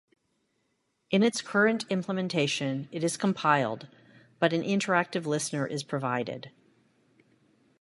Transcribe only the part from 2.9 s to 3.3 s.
it is